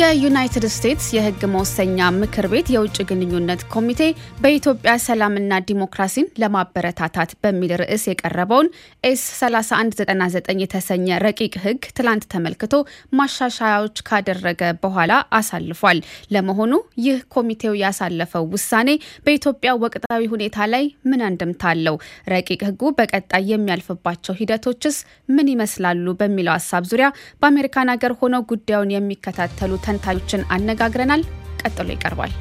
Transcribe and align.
የዩናይትድ 0.00 0.64
ስቴትስ 0.74 1.06
የሕግ 1.14 1.40
መወሰኛ 1.52 1.96
ምክር 2.18 2.46
ቤት 2.52 2.68
የውጭ 2.74 2.98
ግንኙነት 3.08 3.62
ኮሚቴ 3.72 4.02
በኢትዮጵያ 4.42 4.92
ሰላምና 5.04 5.58
ዲሞክራሲን 5.68 6.28
ለማበረታታት 6.42 7.30
በሚል 7.42 7.72
ርዕስ 7.80 8.04
የቀረበውን 8.08 8.68
S 9.04 9.22
3199 9.32 10.62
የተሰኘ 10.62 11.18
ረቂቅ 11.24 11.52
ሕግ 11.64 11.88
ትላንት 11.98 12.24
ተመልክቶ 12.34 12.72
ማሻሻያዎች 13.20 14.00
ካደረገ 14.08 14.70
በኋላ 14.84 15.10
አሳልፏል። 15.38 16.00
ለመሆኑ 16.34 16.72
ይህ 17.06 17.18
ኮሚቴው 17.36 17.76
ያሳለፈው 17.82 18.46
ውሳኔ 18.54 18.88
በኢትዮጵያ 19.26 19.74
ወቅታዊ 19.84 20.30
ሁኔታ 20.34 20.70
ላይ 20.74 20.86
ምን 21.10 21.26
አንድምታ 21.28 21.62
አለው? 21.72 21.98
ረቂቅ 22.32 22.60
ሕጉ 22.68 22.94
በቀጣይ 22.98 23.46
የሚያልፍባቸው 23.52 24.38
ሂደቶችስ 24.40 24.98
ምን 25.34 25.52
ይመስላሉ? 25.54 25.86
በሚለው 26.20 26.54
ሀሳብ 26.58 26.82
ዙሪያ 26.90 27.10
በአሜሪካን 27.42 27.94
ሀገር 27.94 28.14
ሆነው 28.20 28.42
ጉዳዩን 28.50 28.96
የሚከታተሉ 28.96 29.72
ተንታኞችን 29.90 30.46
አነጋግረናል። 30.50 31.24
ቀጥሎ 31.62 31.88
ይቀርባል። 31.94 32.32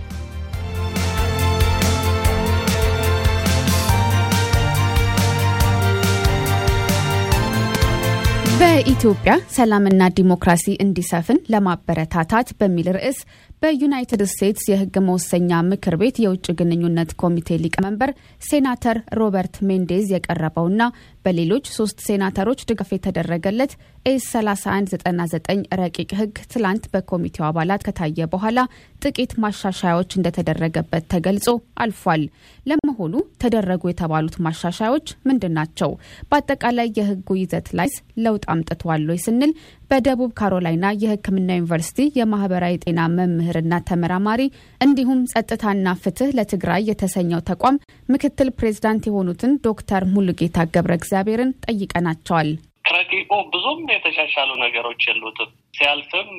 በኢትዮጵያ 8.62 9.34
ሰላምና 9.56 10.02
ዲሞክራሲ 10.16 10.66
እንዲሰፍን 10.84 11.38
ለማበረታታት 11.54 12.48
በሚል 12.60 12.88
ርዕስ 12.96 13.20
በዩናይትድ 13.62 14.22
ስቴትስ 14.32 14.66
የሕግ 14.70 14.96
መወሰኛ 15.06 15.58
ምክር 15.70 15.96
ቤት 16.02 16.18
የውጭ 16.24 16.46
ግንኙነት 16.60 17.10
ኮሚቴ 17.22 17.58
ሊቀመንበር 17.64 18.12
ሴናተር 18.48 18.98
ሮበርት 19.20 19.56
ሜንዴዝ 19.70 20.06
የቀረበውና 20.14 20.84
በሌሎች 21.26 21.66
ሶስት 21.76 21.98
ሴናተሮች 22.06 22.62
ድጋፍ 22.70 22.92
የተደረገለት 22.96 23.72
S 24.06 24.28
3199 24.34 25.66
ረቂቅ 25.82 26.10
ሕግ 26.20 26.38
ትላንት 26.54 26.86
በኮሚቴው 26.94 27.46
አባላት 27.50 27.84
ከታየ 27.88 28.28
በኋላ 28.34 28.60
ጥቂት 29.04 29.34
ማሻሻያዎች 29.44 30.16
እንደተደረገበት 30.18 31.06
ተገልጾ 31.14 31.48
አልፏል። 31.84 32.24
ለመሆኑ 32.66 33.14
ተደረጉ 33.44 33.84
የተባሉት 33.90 34.38
ማሻሻያዎች 34.46 35.08
ምንድን 35.28 35.56
ናቸው? 35.60 35.92
በአጠቃላይ 36.30 36.90
የሕጉ 36.98 37.30
ይዘት 37.40 37.70
ላይ 37.80 37.92
ለውጥ 38.24 38.44
አምጥቷል 38.54 39.06
ወይ 39.12 39.22
ስንል 39.26 39.54
በደቡብ 39.92 40.32
ካሮላይና 40.40 40.86
የሕክምና 41.02 41.50
ዩኒቨርሲቲ 41.56 42.00
የማህበራዊ 42.18 42.76
ጤና 42.84 43.00
መምህርና 43.14 43.74
ተመራማሪ 43.88 44.42
እንዲሁም 44.82 45.22
ጸጥታና 45.32 45.94
ፍትህ 46.02 46.30
ለትግራይ 46.38 46.84
የተሰኘው 46.90 47.42
ተቋም 47.50 47.80
ምክትል 48.10 48.50
ፕሬዝዳንት 48.60 49.06
የሆኑትን 49.10 49.54
ዶክተር 49.68 50.04
ሙሉጌታ 50.14 50.68
ገብረ 50.76 50.94
እግዚአብሔርን 51.00 51.56
ጠይቀናቸዋል። 51.66 52.52
ረቂቁ 52.92 53.32
ብዙም 53.52 53.82
የተሻሻሉ 53.94 54.52
ነገሮች 54.64 55.02
የሉትም። 55.10 55.50
ሲያልፍም 55.78 56.30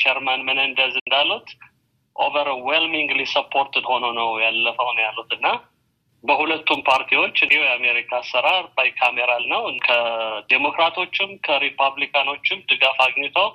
chairman 0.00 0.42
ሜንዴዝ 0.48 0.96
እንዳሉት 1.02 1.48
overwhelmingly 2.16 3.20
supported 3.32 3.86
ሆኖ 3.90 4.04
ነው 4.18 4.28
ያለፈው 4.44 4.90
ነው 4.96 5.02
ያሉት 5.06 5.30
እና 5.38 5.46
በሁለቱም 6.24 6.80
ፓርቲዎች 6.86 7.36
እንዲሁ 7.44 7.60
የአሜሪካ 7.64 8.10
አሰራር 8.18 8.64
bicameral 8.76 9.44
ነው። 9.52 9.62
ከዴሞክራቶችም 9.86 11.30
ከሪፐብሊካኖችም 11.46 12.64
ድጋፍ 12.70 12.98
አግኝተው 13.06 13.48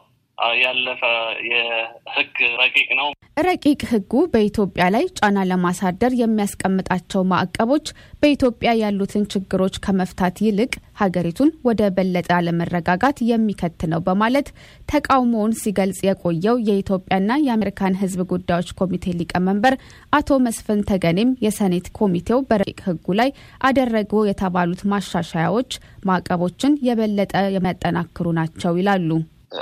ያለፈ 0.62 1.02
የህግ 1.50 2.34
ረቂቅ 2.62 2.90
ነው። 3.00 3.09
ረቂቅ 3.42 3.82
ህጉ 3.90 4.14
በኢትዮጵያ 4.32 4.86
ላይ 4.94 5.06
ጫና 5.18 5.40
ለማሳደር 5.50 6.14
የሚያስቀምጣቸው 6.20 7.22
ማዕቀቦች 7.30 7.86
በኢትዮጵያ 8.22 8.70
ያሉትን 8.81 9.23
ችግሮች 9.34 9.76
ከመፍታት 9.86 10.38
ይልቅ 10.46 10.72
ሀገሪቱን 11.02 11.52
ወደ 11.68 11.81
በለጠ 11.96 12.30
አለመረጋጋት 12.38 13.18
የሚከት 13.30 13.81
ነው 13.92 14.02
በማለት 14.08 14.48
ተቃውሞውን 14.90 15.58
ሲገልጽ 15.62 16.00
የቆየው 16.08 16.59
የኢትዮጵያና 16.70 17.40
የአሜሪካን 17.46 18.00
ህዝብ 18.02 18.22
ጉዳዮች 18.34 18.76
ኮሚቴ 18.81 19.16
ሊቀመንበር 19.20 19.75
አቶ 20.19 20.40
መስፍን 20.46 20.86
ተገኔም 20.90 21.36
የሰኔት 21.46 21.90
ኮሚቴው 22.00 22.42
በረቂቅ 22.50 22.80
ህጉ 22.90 23.08
ላይ 23.19 23.31
አደረጉ 23.69 24.24
የተባሉት 24.30 24.84
ማሻሻያዎች 24.94 25.72
ማዕቀቦችን 26.09 26.80
የበለጠ 26.88 27.34
የሚያጠናክሩ 27.56 28.28
ናቸው 28.40 28.74
ይላሉ። 28.80 29.09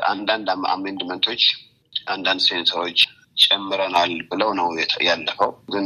አንዳንድ 0.09 0.47
amendment 0.71 1.21
ኦች 1.21 1.43
አንዳንድ 2.09 2.41
ሴኔተሮች 2.45 2.99
ጨምረናል 3.43 4.13
ብለው 4.29 4.51
ነው 4.59 4.67
ያለፈው። 5.07 5.51
ግን 5.73 5.85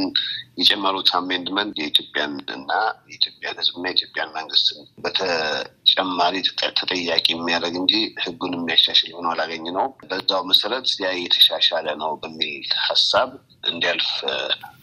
የጨመሩት 0.58 1.08
amendment 1.18 1.74
የኢትዮጵያን 1.80 2.32
እና 2.54 2.70
የኢትዮጵያን 3.08 3.58
ህዝብና 3.60 3.84
የኢትዮጵያን 3.88 4.34
መንግስትን 4.36 4.80
በተጨማሪ 5.04 6.34
ተጠያቂ 6.78 7.26
የሚያደርግ 7.32 7.76
እንጂ 7.82 7.94
ህጉን 8.24 8.54
የሚያሻሽል 8.58 9.10
ሆኖ 9.16 9.28
አላገኘነው። 9.32 9.86
በዛው 10.04 10.42
መሰረት 10.50 10.88
ያ 11.04 11.10
የተሻሻለ 11.18 11.88
ነው 12.02 12.12
በሚል 12.22 12.68
ሀሳብ 12.86 13.30
እንዲያልፍ 13.64 14.10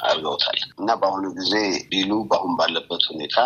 አድርገውታል 0.04 0.60
እና 0.80 0.90
በአሁኑ 1.02 1.26
ጊዜ 1.40 1.54
ቢሉ 1.92 2.12
በአሁን 2.30 2.54
ባለበት 2.60 3.06
ሁኔታ 3.12 3.38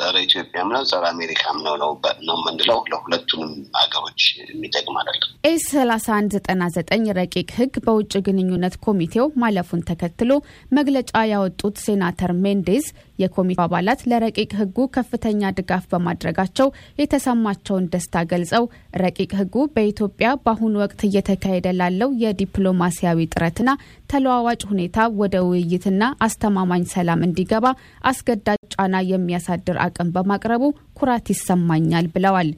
ጸረ 0.00 0.16
ኢትዮጵያም 0.26 0.68
ነው 0.74 0.82
ጸረ 0.90 1.04
አሜሪካም 1.12 1.56
ነው 1.64 1.74
ነው 1.80 1.90
የምንለው 2.32 2.78
ለሁለቱንም 2.92 3.52
ሀገሮች 3.80 4.20
የሚጠቅም 4.42 4.96
አይደለም። 5.00 5.28
S 5.50 5.64
ሰላሳ 5.74 6.06
አንድ 6.18 6.30
ዘጠና 6.36 6.62
ዘጠኝ 6.76 7.04
ረቂቅ 7.18 7.48
ህግ 7.58 7.74
በውጭ 7.86 8.12
ግንኙነት 8.26 8.74
ኮሚቴው 8.86 9.26
ማለፉን 9.42 9.84
ተከትሎ 9.90 10.32
መግለጫ 10.78 11.12
ያወጡት 11.32 11.76
ሴናተር 11.84 12.32
ሜንዴዝ 12.44 12.86
የኮሚቴው 13.20 13.64
አባላት 13.64 14.00
ለረቂቅ 14.10 14.50
ህጉ 14.60 14.86
ከፍተኛ 14.94 15.50
ድጋፍ 15.58 15.84
በማድረጋቸው 15.92 16.68
የተሰማቸውን 17.00 17.88
ደስታ 17.92 18.22
ገልጸው 18.30 18.64
ረቂቅ 19.02 19.30
ህጉ 19.40 19.66
በኢትዮጵያ 19.74 20.28
በአሁኑ 20.44 20.74
ወቅት 20.84 21.00
እየተካሄደ 21.08 21.68
ላለው 21.80 22.10
የዲፕሎማሲያዊ 22.22 23.28
ጥረትና 23.34 23.70
ተለዋዋጭ 24.10 24.60
ሁኔታ 24.70 24.98
ወደ 25.20 25.36
ውይይትና 25.48 26.02
አስተማማኝ 26.26 26.84
ሰላም 26.92 27.24
እንዲገባ 27.26 27.66
አስገዳጅ 28.10 28.62
ጫና 28.74 28.96
የሚያሳድር 29.10 29.78
አቅም 29.84 30.12
በማቅረቡ 30.14 30.64
ኩራት 30.98 31.28
ይሰማኛል 31.32 32.06
ብለዋል። 32.14 32.50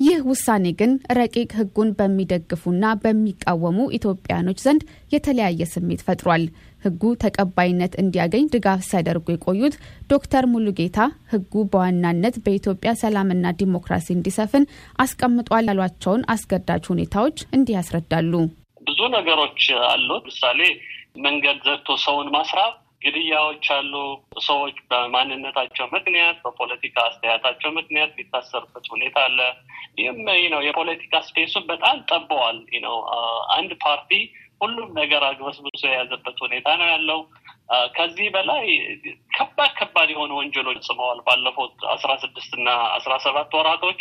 ይህ 0.00 0.18
ውሳኔ 0.28 0.66
ግን 0.80 0.90
ረቂቅ 1.18 1.48
ህጉን 1.58 1.88
በሚደግፉና 1.98 2.84
በሚቃወሙ 3.02 3.78
ኢትዮጵያኖች 3.96 4.58
ዘንድ 4.64 4.82
የተለያየ 5.12 5.66
ስሜት 5.72 6.04
ፈጥሯል። 6.06 6.44
ህጉ 6.84 7.02
ተቀባይነት 7.22 7.92
እንዲያገኝ 8.02 8.44
ድጋፍ 8.52 8.82
ሲያደርጉ 8.88 9.26
የቆዩት 9.32 9.74
ዶክተር 10.12 10.46
ሙሉጌታ 10.52 10.98
ህጉ 11.32 11.64
በዋናነት 11.72 12.36
በኢትዮጵያ 12.44 12.92
ሰላምና 13.02 13.54
ዲሞክራሲ 13.60 14.08
እንዲሰፍን 14.16 14.68
አስቀምጧል 14.98 15.68
ያሏቸውን 15.72 16.26
አስገዳጅ 16.34 16.84
ሁኔታዎች 16.92 17.38
እንዲህ 17.52 17.76
ያስረዳሉ። 17.78 18.32
ብዙ 18.88 19.00
ነገሮች 19.14 19.62
አሉት። 19.88 20.24
ምሳሌ 20.30 20.60
መንገድ 21.18 21.58
ዘግቶ 21.66 21.96
ሰውን 22.04 22.28
ማስራብ 22.34 22.74
ግድያዎች 23.02 23.66
አሉ። 23.74 23.94
ሰዎች 24.46 24.76
በማንነታቸው 24.90 25.86
ምክንያት 25.92 26.36
በፖለቲካ 26.44 26.96
አስተያየታቸው 27.08 27.70
ምክንያት 27.76 28.10
የሚታሰሩበት 28.12 28.86
ሁኔታ 28.94 29.16
አለ። 29.26 29.38
ይህም 30.00 30.18
ነው 30.54 30.60
የፖለቲካ 30.66 31.20
ስፔሱን 31.28 31.64
በጣም 31.70 31.98
ጠበዋል። 32.10 32.58
ነው 32.86 32.96
አንድ 33.56 33.72
ፓርቲ 33.84 34.10
ሁሉም 34.60 34.88
ነገር 35.00 35.22
አግበስብሶ 35.26 35.82
የያዘበት 35.86 36.38
ሁኔታ 36.44 36.68
ነው 36.80 36.88
ያለው። 36.92 37.20
ከዚህ 37.96 38.28
በላይ 38.34 38.64
ከባድ 39.36 39.72
ከባድ 39.78 40.08
የሆኑ 40.12 40.30
ወንጀሎች 40.38 40.78
ጽመዋል። 40.86 41.18
ባለፉት 41.26 41.76
አስራ 41.94 42.10
ስድስት 42.22 42.52
እና 42.58 42.68
አስራ 42.96 43.14
ሰባት 43.26 43.52
ወራቶች 43.58 44.00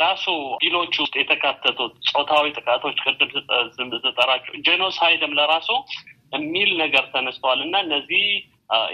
ራሱ 0.00 0.24
ቢሎች 0.60 0.94
ውስጥ 1.02 1.14
የተካተቱት 1.20 1.94
ጾታዊ 2.10 2.44
ጥቃቶች 2.56 2.98
ቅድም 3.04 3.30
ስጠራቸው 4.04 4.54
ጄኖሳይድም 4.66 5.36
ለራሱ 5.38 5.68
የሚል 6.32 6.70
ነገር 6.82 7.04
ተነስተዋል 7.12 7.60
እና 7.66 7.76
እነዚህ 7.84 8.24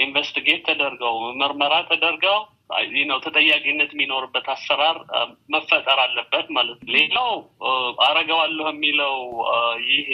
ኢንቨስቲጌት 0.04 0.60
ተደርገው 0.66 1.14
ምርመራ 1.40 1.74
ተደርገው 1.90 2.38
ነው 3.08 3.18
ተጠያቂነት 3.24 3.90
የሚኖርበት 3.92 4.46
አሰራር 4.52 4.96
መፈጠር 5.54 5.98
አለበት 6.04 6.46
ማለት 6.56 6.78
ነው። 6.80 6.92
ሌላው 6.96 7.30
አረገዋለሁ 8.06 8.66
የሚለው 8.70 9.16
ይህ 9.88 10.06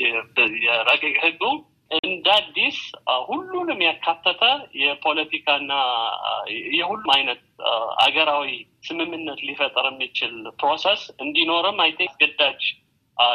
የረቂቅ 0.67 1.17
ህጉ 1.25 1.43
እንደ 2.01 2.27
አዲስ 2.39 2.79
ሁሉንም 3.29 3.79
ያካተተ 3.85 4.43
የፖለቲካና 4.81 5.71
የሁሉም 6.73 7.11
አይነት 7.15 7.43
አገራዊ 8.05 8.49
ስምምነት 8.89 9.41
ሊፈጠር 9.49 9.87
የሚችል 9.91 10.35
process 10.61 11.03
እንዲኖርም 11.25 11.81
I 11.85 11.93
think 11.99 12.15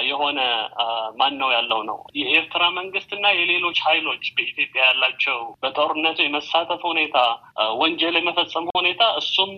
የሆነ 0.08 0.40
ማን 1.18 1.34
ነው 1.38 1.50
ያለው 1.56 1.82
ነው? 1.84 1.98
የኤርትራ 2.20 2.64
መንግስትና 2.72 3.26
የሌሎች 3.34 3.80
ኃይሎች 3.86 4.24
በኢትዮጵያ 4.36 4.82
ያላቸው 4.86 5.40
በጦርነቱ 5.62 6.20
የመሳተፍ 6.24 6.84
ሁኔታ፣ 6.92 7.18
ወንጀል 7.82 8.18
የመፈጸም 8.20 8.68
ሁኔታ 8.78 9.04
እሱም 9.18 9.52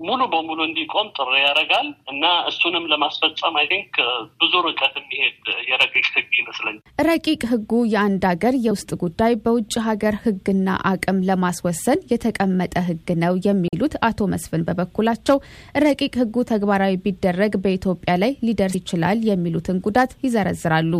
ሙሉ 0.00 0.20
በሙሉ 0.32 0.58
እንዲቆም 0.66 1.06
ጥሪ 1.16 1.34
ያደርጋል 1.40 1.86
እና 2.12 2.24
እሱንም 2.50 2.88
ለማስፈጸም 2.90 3.54
I 3.60 3.66
think 3.70 3.94
ብዙ 4.40 4.52
ርቀት 4.66 4.94
የሚሄድ 5.00 5.38
የረቂቅ 5.68 6.04
ህግ 6.16 6.30
ይመስለኛል። 6.40 6.80
ረቂቅ 7.08 7.40
ህጉ 7.52 7.72
የአንድ 7.92 8.24
ሀገር 8.30 8.54
የውስጥ 8.66 8.90
ጉዳይ 9.02 9.34
በውጭ 9.44 9.74
ሀገር 9.88 10.16
ህግና 10.24 10.68
አቅም 10.90 11.20
ለማስወሰን 11.28 12.02
የተቀመጠ 12.12 12.74
ህግ 12.88 13.10
ነው 13.24 13.36
የሚሉት 13.48 13.94
አቶ 14.08 14.28
መስፍን 14.32 14.66
በበኩላቸው 14.68 15.38
ረቂቅ 15.86 16.14
ህጉ 16.22 16.44
ተግባራዊ 16.52 16.96
ቢደረግ 17.06 17.54
በኢትዮጵያ 17.64 18.14
ላይ 18.24 18.34
ሊደርስ 18.46 18.76
ይችላል 18.80 19.20
የሚሉትን 19.30 19.80
ጉዳት 19.86 20.12
ይዘረዝራሉ። 20.26 20.92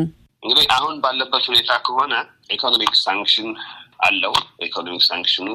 እንግዲህ 0.43 0.67
አሁን 0.75 0.97
ባለበት 1.03 1.45
ሁኔታ 1.51 1.73
ከሆነ 1.87 2.15
economic 2.51 2.93
sanction 3.01 3.49
አለው። 4.01 4.33
economic 4.67 5.03
sanction 5.07 5.40
ኑ 5.40 5.49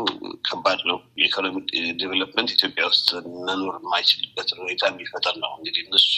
ከባድ 0.47 0.79
ነው። 0.89 0.97
የ 1.19 1.29
economic 1.29 1.65
development 2.01 2.50
ኢትዮጵያ 2.55 2.83
ውስጥ 2.89 3.09
መኖር 3.47 3.75
የማይችልበትን 3.79 4.61
ሁኔታ 4.63 4.83
የሚፈጠር 4.89 5.35
ነው። 5.43 5.51
እንግዲህ 5.57 5.81
እነሱ 5.85 6.15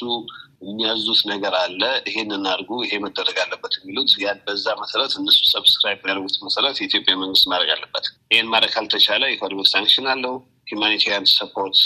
የሚያዙት 0.63 1.21
ነገር 1.31 1.55
አለ። 1.61 1.81
ይሄንን 2.09 2.45
አድርጉ፣ 2.51 2.71
ይሄ 2.85 2.99
መደረግ 3.05 3.37
አለበት 3.43 3.75
የሚሉት 3.79 4.11
በዛ 4.47 4.65
መሰረት 4.81 5.13
እነሱ 5.19 5.39
subscribe 5.53 6.01
ያደርጉት 6.03 6.37
መሰረት 6.47 6.75
የኢትዮጵያ 6.79 7.15
መንግስት 7.23 7.45
ማድረግ 7.51 7.71
አለበት። 7.75 8.05
ይህን 8.33 8.49
ማድረግ 8.53 8.73
ካልተቻለ 8.75 9.23
economic 9.33 9.69
sanction 9.73 10.09
አለው። 10.13 10.35
humanitarian 10.71 11.25
support 11.31 11.79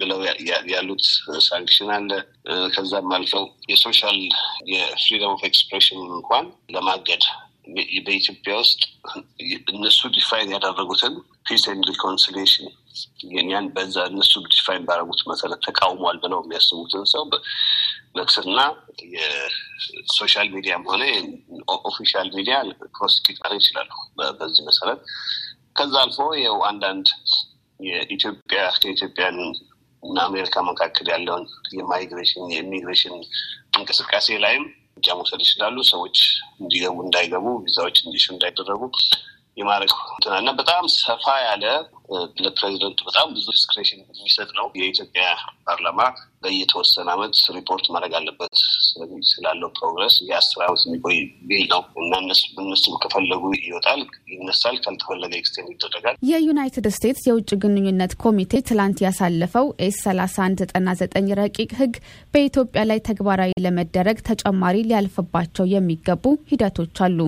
ብለው 0.00 0.18
ያሉት 0.72 1.04
sanction 1.46 1.88
አለ። 1.96 2.10
ከዛም 2.74 3.12
አልፈው 3.16 3.44
የ 3.70 3.82
social 3.82 4.18
የ 4.72 4.85
freedom 4.85 5.32
of 5.32 5.42
expression 5.48 6.00
እንኳን 6.10 6.46
ለማገድ 6.74 7.24
በኢትዮጵያ 8.04 8.52
ውስጥ 8.60 8.80
እነሱ 9.72 10.00
define 10.16 10.52
ያደረጉትን 10.54 11.14
peace 11.46 11.64
and 11.72 11.84
reconciliation 11.92 12.68
ያን 13.48 13.66
በዛ 13.76 13.96
እነሱ 14.10 14.32
define 14.48 14.84
ባደረጉት 14.88 15.20
መሰረት 15.30 15.60
ተቃውሟል 15.66 16.16
ብለው 16.24 16.40
የሚያስቡትን 16.42 17.04
ሰው 17.12 17.22
በክስና 18.14 18.60
የ 19.14 19.48
social 19.48 20.48
media 20.54 20.77
ም 20.77 20.86
ሆነ 20.90 21.02
official 21.90 22.28
media 22.36 22.56
prosecute 22.96 23.38
ማድረግ 23.42 23.60
ይችላሉ። 23.62 23.90
በዚህ 24.40 24.64
መሰረት 24.70 25.00
ከዛ 25.76 25.94
አልፎ 26.04 26.20
ይኸው 26.38 26.58
አንዳንድ 26.70 27.08
የኢትዮጵያ 27.80 28.62
ከኢትዮጵያን 28.80 29.38
እና 30.02 30.16
አሜሪካ 30.28 30.56
መካከል 30.68 31.06
ያለውን 31.12 31.44
የ 31.78 31.92
migration 31.92 32.52
የ 32.54 32.63
immigration 32.63 33.14
እንቅስቃሴ 33.78 34.38
ላይም 34.44 34.64
እርምጃ 35.00 35.14
መውሰድ 35.18 35.40
ይችላሉ። 35.44 35.76
ሰዎች 35.90 36.16
እንዲገቡ 36.60 36.96
እንዳይገቡ፣ 37.04 37.44
ቪዛዎች 37.66 37.96
እንዲሹ 38.02 38.24
እንዳይደረጉ 38.34 38.82
የማድረግ 39.56 39.92
እና 40.38 40.50
በጣም 40.58 40.82
ሰፋ 40.96 41.24
ያለ 41.44 41.64
ለፕሬዚደንቱ 42.40 43.00
በጣም 43.08 43.28
ብዙ 43.34 43.46
discretion 43.54 44.00
የሚሰጥ 44.12 44.50
ነው። 44.58 44.66
የኢትዮጵያ 44.78 45.24
ፓርላማ 45.66 46.00
በየተወሰነ 46.44 47.08
ዓመት 47.14 47.34
ሪፖርት 47.56 47.86
ማድረግ 47.94 48.12
አለበት 48.18 48.54
ስላለው 49.30 49.68
progress 49.78 50.14
የአስር 50.28 50.60
ዓመት 50.66 50.82
የሚቆይ 50.86 51.18
bill 51.48 51.64
ነው 51.72 51.82
እና 52.02 52.12
እነሱም 52.62 52.94
ከፈለጉ 53.02 53.42
ይወጣል፣ 53.60 54.00
ይነሳል፣ 54.32 54.76
ካልተፈለገ 54.84 55.32
extend 55.40 55.68
ይደረጋል። 55.74 56.16
የዩናይትድ 56.30 56.86
ስቴትስ 56.96 57.24
የውጭ 57.28 57.50
ግንኙነት 57.64 58.14
ኮሚቴ 58.24 58.62
ትላንት 58.70 58.98
ያሳለፈው 59.06 59.68
S 59.86 59.98
ሰላሳ 60.06 60.36
አንድ 60.46 60.58
ዘጠና 60.62 60.94
ዘጠኝ 61.00 61.28
ረቂቅ 61.40 61.70
ህግ 61.80 61.94
በኢትዮጵያ 62.34 62.82
ላይ 62.90 63.00
ተግባራዊ 63.10 63.52
ለመደረግ 63.66 64.18
ተጨማሪ 64.30 64.76
ሊያልፍባቸው 64.88 65.64
የሚገቡ 65.74 66.24
ሂደቶች 66.50 66.96
አሉ። 67.06 67.20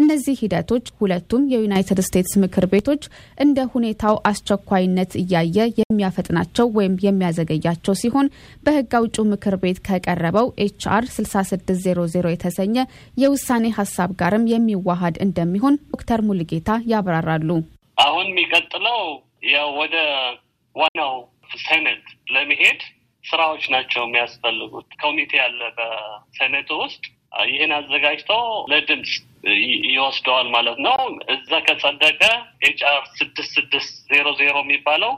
እነዚህ 0.00 0.34
ሂደቶች 0.42 0.86
ሁለቱም 1.00 1.44
የዩናይትድ 1.52 2.00
ስቴትስ 2.08 2.34
ምክር 2.44 2.64
ቤቶች 2.72 3.02
እንደ 3.40 3.58
ሁኔታው 3.74 4.16
አስቸኳይነት 4.30 5.12
እያየ 5.20 5.56
የሚያፈጥናቸው 5.80 6.66
ወይም 6.76 6.94
የሚያዘገያቸው 7.04 7.94
ሲሆን 8.00 8.30
በህግ 8.64 8.94
አውጪው 8.98 9.26
ምክር 9.32 9.56
ቤት 9.62 9.80
ከቀረበው 9.86 10.48
HR 10.64 11.04
6600 11.14 12.32
የተሰኘ 12.34 12.76
የውሳኔ 13.22 13.66
ሀሳብ 13.78 14.12
ጋርም 14.20 14.46
የሚዋሃድ 14.52 15.18
እንደሚሆን 15.26 15.80
ዶክተር 15.92 16.22
ሙልጌታ 16.28 16.70
ያብራራሉ። 16.92 17.50
አሁን 17.98 18.26
የሚቀጥለው 18.30 19.00
ያው 19.50 19.68
ወደ 19.80 19.96
ዋናው 20.76 21.14
ሴኔት 21.62 22.04
ለመሄድ 22.34 22.80
ስራዎች 23.24 23.64
ናቸው 23.72 24.02
የሚያስፈልጉት። 24.04 24.88
ኮሚቴ 25.02 25.32
አለ 25.44 25.60
በሴኔቱ 25.78 26.70
ውስጥ 26.82 27.02
ይህን 27.32 27.72
አዘጋጅቶ 27.76 28.30
ለድምፅ 28.70 29.12
ይወስደዋል 29.90 30.48
ማለት 30.54 30.78
ነው። 30.86 30.96
እዛ 31.34 31.50
ከጸደቀ 31.66 32.22
HR 32.66 33.02
ስድስት 33.18 33.52
ስድስት 33.56 33.92
ዜሮ 34.10 34.28
ዜሮ 34.40 34.56
የሚባለው 34.62 35.12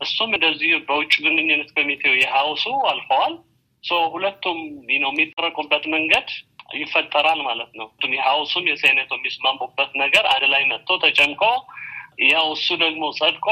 እሱም 0.00 0.30
እንደዚሁ 0.36 0.78
በውጭ 0.88 1.12
ግንኙነት 1.24 1.70
ኮሚቴው 1.76 2.14
የሀውሱ 2.18 2.66
አልፈዋል። 2.90 3.34
ሁለቱም 4.12 4.58
ነው 5.02 5.10
የሚጠረቁበት 5.12 5.84
መንገድ 5.92 6.28
ይፈጠራል 6.76 7.40
ማለት 7.48 7.70
ነው። 7.80 7.86
የሀውሱም 8.14 8.64
የሴኔቱ 8.70 9.10
የሚስማሙበት 9.16 9.90
ነገር 10.02 10.24
አንድ 10.32 10.44
ላይ 10.52 10.62
መጥቶ 10.72 10.96
ተጨምቆ 11.04 11.42
ያው 12.26 12.46
እሱ 12.56 12.68
ደግሞ 12.82 13.04
ጸድቆ 13.18 13.46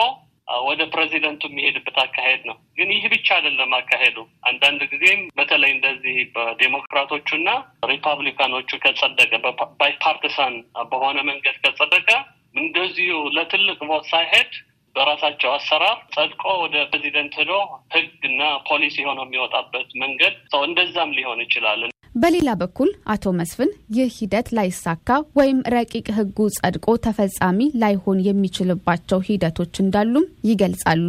ወደ 0.64 0.82
ፕሬዚደንቱ 0.92 1.42
የሚሄድበት 1.48 1.96
አካሄድ 2.02 2.42
ነው። 2.48 2.56
ግን 2.78 2.88
ይህ 2.94 3.04
ብቻ 3.12 3.28
አይደለም 3.36 3.72
አካሄዱ። 3.78 4.16
አንዳንድ 4.48 4.82
ጊዜም 4.92 5.22
በተለይ 5.38 5.72
እንደዚህ 5.74 6.18
በዴሞክራቶቹ 6.34 7.28
እና 7.38 7.50
ሪፐብሊካኖቹ 7.92 8.70
ከጸደቀ 8.84 9.32
ባይፓርቲሳን 9.80 10.56
በሆነ 10.92 11.18
መንገድ 11.30 11.58
ከጸደቀ 11.64 12.10
እንደዚሁ 12.56 13.16
ለትልቅ 13.36 13.78
vote 13.88 14.06
ሳይሄድ 14.10 14.52
በራሳቸው 14.94 15.50
አሰራር 15.54 15.96
ጸድቆ 16.14 16.42
ወደ 16.60 16.76
ፕሬዚደንት 16.90 17.34
ሄዶ 17.40 17.52
ህግ 17.94 18.10
እና 18.28 18.42
ፖሊሲ 18.68 18.96
ሆኖ 19.08 19.20
የሚወጣበት 19.26 19.88
መንገድ 20.02 20.36
ሰው 20.52 20.62
እንደዛም 20.68 21.14
ሊሆን 21.18 21.42
ይችላል። 21.44 21.80
በሌላ 22.14 22.50
በኩል 22.58 22.90
አቶ 23.12 23.32
መስፍን 23.38 23.70
ይህ 23.96 24.10
ሂደት 24.16 24.48
ላይሳካ 24.56 25.08
ወይም 25.38 25.58
ረቂቅ 25.74 26.04
ህጉ 26.18 26.36
ጸድቆ 26.56 26.86
ተፈጻሚ 27.06 27.58
ላይሆን 27.82 28.18
የሚችልባቸው 28.26 29.20
ሂደቶች 29.28 29.74
እንዳሉም 29.84 30.26
ይገልጻሉ። 30.48 31.08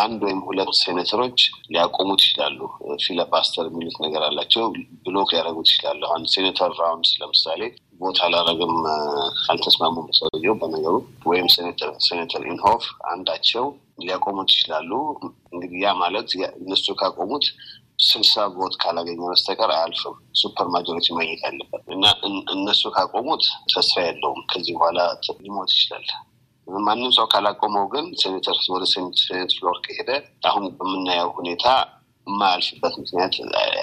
አንድ 0.00 0.20
ወይም 0.26 0.40
ሁለት 0.46 0.70
ሴኔተሮች 0.80 1.40
ሊያቆሙት 1.68 2.20
ይችላሉ። 2.24 2.60
filibuster 3.04 3.66
የሚሉት 3.68 3.96
ነገር 4.04 4.22
አላቸው። 4.28 4.64
block 5.06 5.28
ሊያደርጉት 5.34 5.68
ይችላሉ። 5.72 6.02
አሁን 6.08 6.24
ሴኔተር 6.34 6.70
ራውንድስ 6.80 7.12
ለምሳሌ 7.20 7.60
vote 8.00 8.18
አላረግም 8.26 8.74
አልተስማሙም 9.52 10.08
ሰውየው 10.18 10.56
በነገሩ 10.62 10.94
ወይም 11.30 11.48
ሴኔተር 12.06 12.42
ኢንሆፍ 12.48 12.84
አንዳቸው 13.12 13.66
ሊያቆሙት 14.02 14.50
ይችላሉ። 14.54 14.90
እንግዲህ 15.52 15.78
ያ 15.84 15.92
ማለት 16.00 16.30
እነሱ 16.60 16.86
ካቆሙት 16.98 17.46
ስልሳ 17.98 18.44
vote 18.54 18.74
ካላገኘ 18.82 19.18
በስተቀር 19.24 19.70
አያልፍም። 19.74 20.16
super 20.40 20.66
majority 20.72 21.06
ማግኘት 21.16 21.42
አለበት 21.48 21.84
እና 21.94 22.04
እነሱ 22.54 22.82
ካቆሙት 22.96 23.44
ተስፋ 23.72 23.94
የለውም። 24.06 24.40
ከዚህ 24.50 24.74
በኋላ 24.76 24.98
ሊሞት 25.40 25.70
ይችላል። 25.76 26.06
ማንም 26.66 27.10
ሰው 27.16 27.26
ካላቆመው 27.32 27.84
ግን 27.92 28.06
ሴኔተር 28.20 28.56
ወደ 28.74 28.84
ሴኔት 28.92 29.18
floor 29.56 29.76
ከሄደ 29.84 30.10
አሁን 30.48 30.64
በምናየው 30.78 31.30
ሁኔታ 31.36 31.66
የማያልፍበት 32.26 32.94
ምክንያት 33.02 33.34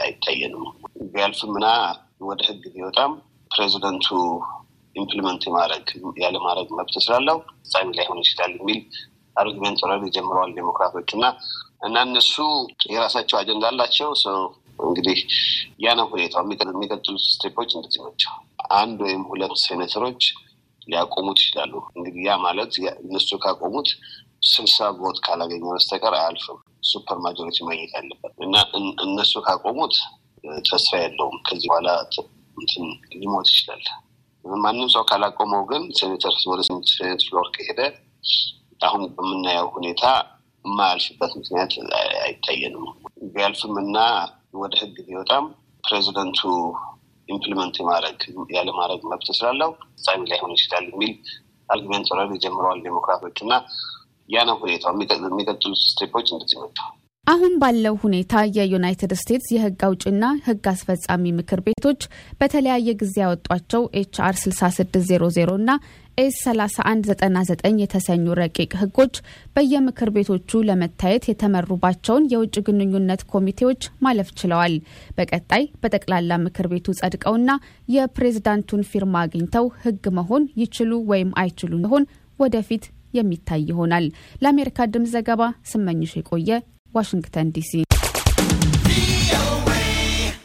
አይታየንም። 0.03 0.65
ቢያልፍምና 1.13 1.65
ወደ 2.23 2.41
ህግ 2.49 2.63
ቢወጣም 2.73 3.11
ፕሬዚደንቱ 3.51 4.07
implement 4.95 5.43
የማድረግ 5.47 5.85
ያለማድረግ 6.23 6.69
መብት 6.77 6.95
ስላለው 7.05 7.37
ፍጻሜ 7.61 7.89
ላይሆን 7.97 8.19
ይችላል 8.23 8.51
የሚል 8.57 8.79
argument 9.35 9.79
already 9.89 10.03
ጀምረዋል 10.15 10.51
ዴሞክራቶች 10.57 11.09
እና 11.17 11.25
እና 11.83 11.95
እነሱ 12.07 12.35
የራሳቸው 12.91 13.37
አጀንዳ 13.39 13.65
አላቸው። 13.71 14.09
እንግዲህ 14.79 15.17
ያ 15.83 15.93
ነው 15.97 16.05
ሁኔታው። 16.11 16.43
የሚቀጥሉት 16.67 17.23
step 17.27 17.49
ኦች 17.49 17.71
እንደዚህ 17.75 18.01
ናቸው። 18.05 18.33
አንድ 18.77 18.99
ወይም 19.05 19.23
ሁለት 19.29 19.53
ሴኔተሮች 19.63 20.23
ሊያቆሙት 20.87 21.39
ይችላሉ። 21.43 21.73
እንግዲህ 21.95 22.21
ያ 22.27 22.33
ማለት 22.45 22.71
እነሱ 23.03 23.29
ካቆሙት 23.43 23.89
ስልሳ 24.45 24.87
vote 24.97 25.17
ካላገኘ 25.25 25.63
በስተቀር 25.67 26.15
አያልፍም። 26.19 26.59
super 26.83 27.17
majority 27.25 27.57
ማግኘት 27.67 27.93
አለበት 27.99 28.33
እና 28.45 28.55
እነሱ 29.05 29.33
ካቆሙት 29.45 29.95
ተስፋ 30.69 30.91
የለውም። 31.03 31.37
ከዚህ 31.47 31.67
በኋላ 31.71 31.89
ሊሞት 33.15 33.47
ይችላል። 33.53 33.83
ማንም 34.45 34.87
ሰው 34.93 35.03
ካላቆመው 35.09 35.61
ግን 35.69 35.83
ሴኔተር 35.99 36.33
ወደ 36.51 36.61
ሴኔት 36.91 37.21
floor 37.27 37.47
ከሄደ 37.55 37.79
አሁን 38.81 39.03
በምናየው 39.15 39.67
ሁኔታ 39.75 40.03
የማያልፍበት 40.65 41.31
ምክንያት 41.39 41.73
አይታየንም። 42.23 42.85
ቢያልፍም 43.33 43.75
እና 43.83 43.97
ወደ 44.61 44.73
ህግ 44.81 44.97
ቢወጣም 45.07 45.45
ፕሬዚደንቱ 45.83 46.41
implement 47.29 47.75
የማድረግ 47.79 48.19
ያለማድረግ 48.55 49.01
መብት 49.11 49.27
ስላለው 49.37 49.69
ፍጻሜ 49.93 50.21
ላይሆን 50.31 50.53
ይችላል 50.55 50.85
የሚል 50.91 51.13
argument 51.69 52.07
already 52.17 52.33
ጀምረዋል 52.43 52.79
ዴሞክራቶች 52.85 53.37
እና 53.45 53.53
ያ 54.29 54.43
ነው 54.49 54.57
ሁኔታው። 54.61 54.91
የሚቀጥሉት 55.27 55.81
step 55.85 56.06
ኦች 56.06 56.27
እንደዚህ 56.33 56.59
ናቸው። 56.63 56.87
አሁን 57.27 57.53
ባለው 57.59 57.95
ሁኔታ 58.01 58.39
የዩናይትድ 58.55 59.11
ስቴትስ 59.19 59.45
የህግ 59.53 59.81
አውጭና 59.87 60.23
ህግ 60.45 60.65
አስፈጻሚ 60.71 61.29
ምክር 61.37 61.59
ቤቶች 61.67 62.01
በተለያየ 62.39 62.95
ጊዜ 63.01 63.15
ያወጧቸው 63.21 63.83
HR 63.99 64.35
6600 64.39 65.53
እና 65.53 65.71
S 66.17 66.39
3199 66.41 67.79
የተሰኙ 67.83 68.25
ረቂቅ 68.39 68.71
ህጎች 68.81 69.13
በየምክር 69.55 70.09
ቤቶቹ 70.17 70.63
ለመታየት 70.69 71.27
የተመሩባቸውን 71.29 72.27
የውጭ 72.33 72.55
ግንኙነት 72.67 73.23
ኮሚቴዎች 73.33 73.87
ማለፍ 74.05 74.29
ችለዋል። 74.41 74.75
በቀጣይ 75.17 75.65
በጠቅላላ 75.81 76.41
ምክር 76.45 76.69
ቤቱ 76.73 76.97
ጸድቀውና 76.99 77.53
የፕሬዝዳንቱን 77.95 78.87
ፊርማ 78.91 79.23
አግኝተው 79.23 79.67
ህግ 79.83 80.05
መሆን 80.19 80.45
ይችሉ 80.63 81.01
ወይም 81.11 81.31
አይችሉ 81.43 81.73
እንደሆን 81.79 82.09
ወደፊት 82.39 82.85
የሚታይ 83.13 83.63
ይሆናል። 83.71 84.05
ለአሜሪካ 84.41 84.85
ድምፅ 84.93 85.11
ዘገባ 85.15 85.41
ስመኝሽ 85.71 86.13
የቆየ 86.17 86.51
ዋሽንግተን 86.94 87.48
ዲሲ 87.56 87.72